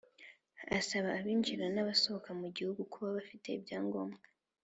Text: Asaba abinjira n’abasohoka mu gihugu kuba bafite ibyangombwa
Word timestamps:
Asaba 0.77 1.09
abinjira 1.19 1.65
n’abasohoka 1.71 2.29
mu 2.41 2.47
gihugu 2.55 2.81
kuba 2.91 3.09
bafite 3.17 3.47
ibyangombwa 3.57 4.21